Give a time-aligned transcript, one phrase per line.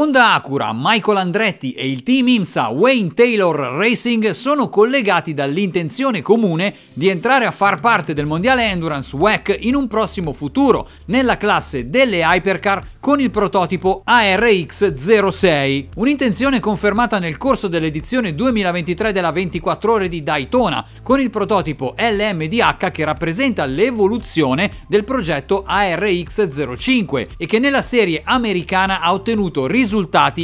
[0.00, 6.72] Honda Acura, Michael Andretti e il team IMSA Wayne Taylor Racing sono collegati dall'intenzione comune
[6.92, 11.90] di entrare a far parte del mondiale Endurance WEC in un prossimo futuro nella classe
[11.90, 15.86] delle hypercar con il prototipo ARX06.
[15.96, 22.92] Un'intenzione confermata nel corso dell'edizione 2023 della 24 ore di Daytona con il prototipo LMDH
[22.92, 29.86] che rappresenta l'evoluzione del progetto ARX05 e che nella serie americana ha ottenuto risultati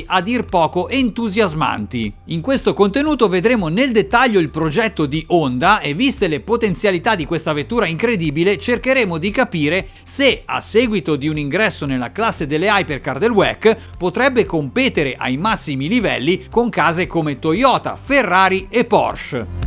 [0.07, 2.13] a dir poco entusiasmanti.
[2.27, 7.27] In questo contenuto vedremo nel dettaglio il progetto di Honda e viste le potenzialità di
[7.27, 12.69] questa vettura incredibile cercheremo di capire se a seguito di un ingresso nella classe delle
[12.69, 19.64] hypercar del WEC potrebbe competere ai massimi livelli con case come Toyota, Ferrari e Porsche.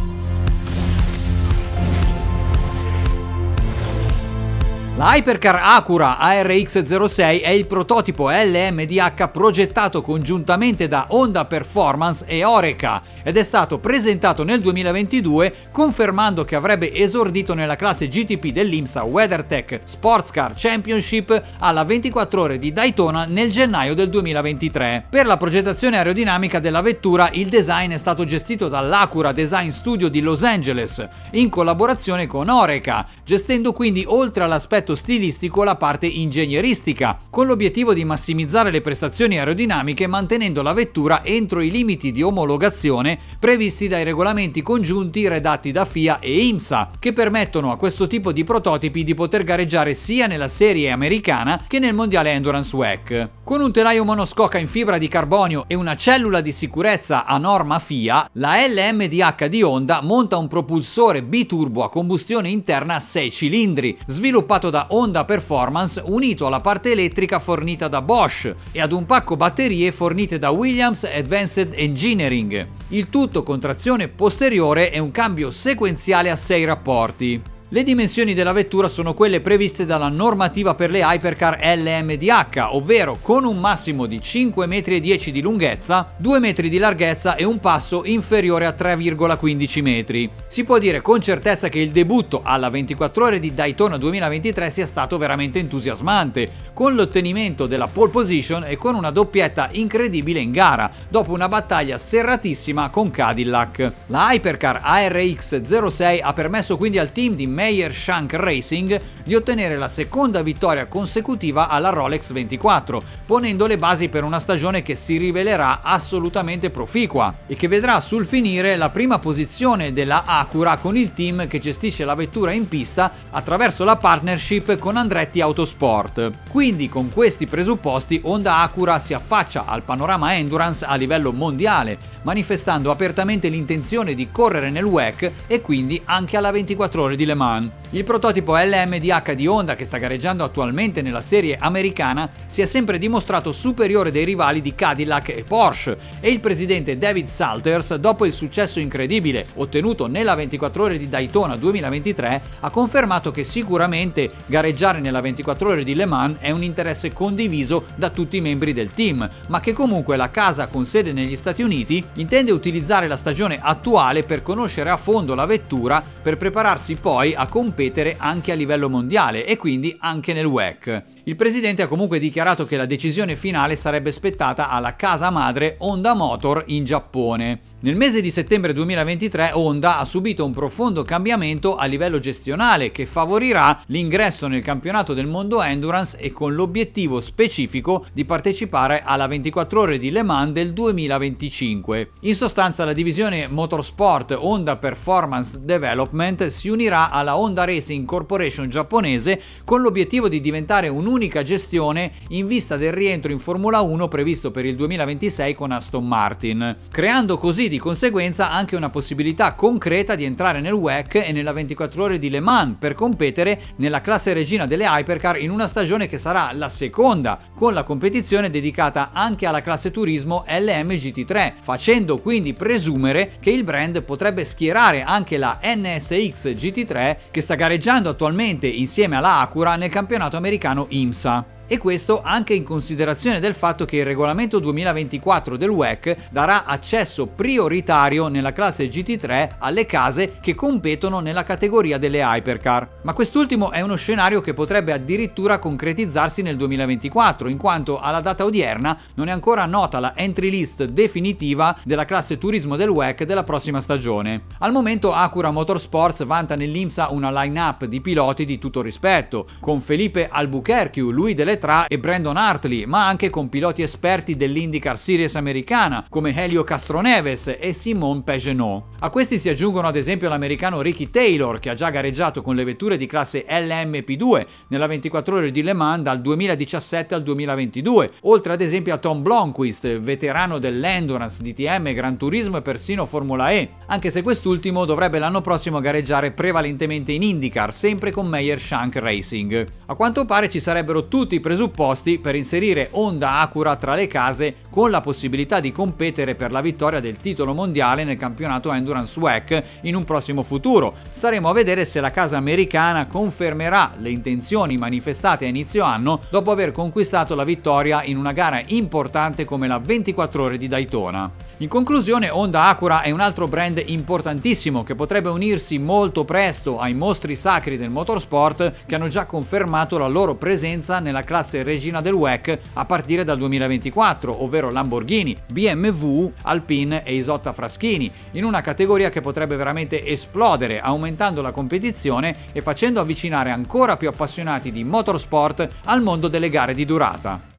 [4.97, 13.03] La Hypercar Acura ARX06 è il prototipo LMDH progettato congiuntamente da Honda Performance e Oreca
[13.21, 19.81] ed è stato presentato nel 2022 confermando che avrebbe esordito nella classe GTP dell'IMSA WeatherTech
[19.83, 25.05] Sports Car Championship alla 24 ore di Daytona nel gennaio del 2023.
[25.11, 30.21] Per la progettazione aerodinamica della vettura il design è stato gestito dall'Acura Design Studio di
[30.21, 37.19] Los Angeles in collaborazione con Oreca, gestendo quindi oltre all'aspetto aspetto stilistico la parte ingegneristica,
[37.29, 43.17] con l'obiettivo di massimizzare le prestazioni aerodinamiche mantenendo la vettura entro i limiti di omologazione
[43.37, 48.43] previsti dai regolamenti congiunti redatti da FIA e IMSA, che permettono a questo tipo di
[48.43, 53.29] prototipi di poter gareggiare sia nella serie americana che nel mondiale Endurance WEC.
[53.43, 57.79] Con un telaio monoscocca in fibra di carbonio e una cellula di sicurezza a norma
[57.79, 63.97] FIA, la LMDH di Honda monta un propulsore biturbo a combustione interna a 6 cilindri,
[64.05, 69.07] sviluppato da da Honda Performance unito alla parte elettrica fornita da Bosch e ad un
[69.07, 72.67] pacco batterie fornite da Williams Advanced Engineering.
[72.89, 77.56] Il tutto con trazione posteriore e un cambio sequenziale a 6 rapporti.
[77.69, 83.43] Le dimensioni della vettura sono quelle previste dalla normativa per le hypercar LMDH, ovvero con
[83.43, 88.67] un massimo di 5,10 m di lunghezza, 2 m di larghezza e un passo inferiore
[88.67, 90.29] a 3,15 metri.
[90.47, 94.85] Si può dire con certezza che il debutto alla 24 ore di Daytona 2023 sia
[94.85, 100.89] stato veramente entusiasmante, con l'ottenimento della pole position e con una doppietta incredibile in gara,
[101.09, 103.91] dopo una battaglia serratissima con Cadillac.
[104.05, 109.77] La hypercar ARX 06 ha permesso quindi al team di Meyer Shank Racing di ottenere
[109.77, 115.17] la seconda vittoria consecutiva alla Rolex 24, ponendo le basi per una stagione che si
[115.17, 121.13] rivelerà assolutamente proficua e che vedrà sul finire la prima posizione della Acura con il
[121.13, 126.31] team che gestisce la vettura in pista attraverso la partnership con Andretti Autosport.
[126.51, 132.91] Quindi con questi presupposti Honda Acura si affaccia al panorama endurance a livello mondiale, manifestando
[132.91, 137.46] apertamente l'intenzione di correre nel WEC e quindi anche alla 24 ore di Le Mans.
[137.47, 142.65] On Il prototipo LMDH di Honda che sta gareggiando attualmente nella serie americana si è
[142.65, 148.25] sempre dimostrato superiore dei rivali di Cadillac e Porsche e il presidente David Salters, dopo
[148.25, 154.99] il successo incredibile ottenuto nella 24 ore di Daytona 2023, ha confermato che sicuramente gareggiare
[154.99, 158.91] nella 24 ore di Le Mans è un interesse condiviso da tutti i membri del
[158.91, 163.59] team, ma che comunque la casa con sede negli Stati Uniti intende utilizzare la stagione
[163.61, 168.55] attuale per conoscere a fondo la vettura per prepararsi poi a competere competere anche a
[168.55, 171.16] livello mondiale e quindi anche nel WEC.
[171.27, 176.13] Il presidente ha comunque dichiarato che la decisione finale sarebbe spettata alla casa madre Honda
[176.13, 177.59] Motor in Giappone.
[177.79, 183.05] Nel mese di settembre 2023 Honda ha subito un profondo cambiamento a livello gestionale che
[183.05, 189.81] favorirà l'ingresso nel campionato del mondo Endurance e con l'obiettivo specifico di partecipare alla 24
[189.81, 192.11] ore di Le Mans del 2025.
[192.21, 199.41] In sostanza la divisione Motorsport Honda Performance Development si unirà alla Honda Racing Corporation giapponese
[199.65, 204.65] con l'obiettivo di diventare un'unica gestione in vista del rientro in Formula 1 previsto per
[204.65, 210.61] il 2026 con Aston Martin, creando così di conseguenza anche una possibilità concreta di entrare
[210.61, 214.85] nel WEC e nella 24 ore di Le Mans per competere nella classe regina delle
[214.85, 219.89] hypercar in una stagione che sarà la seconda, con la competizione dedicata anche alla classe
[219.89, 227.17] turismo LM GT3, facendo quindi presumere che il brand potrebbe schierare anche la NSX GT3
[227.31, 231.56] che sta gareggiando attualmente insieme alla Acura nel campionato americano Majím sa.
[231.67, 237.27] E questo anche in considerazione del fatto che il regolamento 2024 del WEC darà accesso
[237.27, 242.89] prioritario nella classe GT3 alle case che competono nella categoria delle hypercar.
[243.03, 248.45] Ma quest'ultimo è uno scenario che potrebbe addirittura concretizzarsi nel 2024, in quanto alla data
[248.45, 253.43] odierna non è ancora nota la entry list definitiva della classe turismo del WEC della
[253.43, 254.43] prossima stagione.
[254.59, 260.27] Al momento Acura Motorsports vanta nell'IMSA una line-up di piloti di tutto rispetto, con Felipe
[260.29, 266.35] Albuquerque, Louis Deletra e Brandon Hartley, ma anche con piloti esperti dell'IndyCar Series americana come
[266.35, 268.83] Helio Castroneves e Simon Pagenaud.
[268.99, 272.63] A questi si aggiungono ad esempio l'americano Ricky Taylor che ha già gareggiato con le
[272.63, 278.53] vetture di classe LMP2 nella 24 ore di Le Mans dal 2017 al 2022, oltre
[278.53, 284.11] ad esempio a Tom Blomqvist, veterano dell'Endurance, DTM, Gran Turismo e persino Formula E, anche
[284.11, 289.65] se quest'ultimo dovrebbe l'anno prossimo gareggiare prevalentemente in IndyCar, sempre con Meyer Shank Racing.
[289.87, 294.55] A quanto pare ci sarebbero tutti i presupposti per inserire Honda Acura tra le case
[294.69, 299.63] con la possibilità di competere per la vittoria del titolo mondiale nel campionato Endurance WEC
[299.83, 300.93] in un prossimo futuro.
[301.09, 306.51] Staremo a vedere se la casa americana confermerà le intenzioni manifestate a inizio anno dopo
[306.51, 311.31] aver conquistato la vittoria in una gara importante come la 24 ore di Daytona.
[311.59, 316.93] In conclusione, Honda Acura è un altro brand importantissimo che potrebbe unirsi molto presto ai
[316.93, 322.13] mostri sacri del motorsport che hanno già confermato la loro presenza nella classe regina del
[322.13, 329.11] WEC a partire dal 2024, ovvero Lamborghini, BMW, Alpine e Isotta Fraschini, in una categoria
[329.11, 335.67] che potrebbe veramente esplodere aumentando la competizione e facendo avvicinare ancora più appassionati di motorsport
[335.83, 337.55] al mondo delle gare di durata.